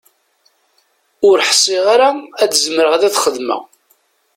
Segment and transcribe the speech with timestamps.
[1.29, 2.09] Ur ḥsiɣ ara
[2.41, 3.61] ad zemreɣ ad t-xedmeɣ.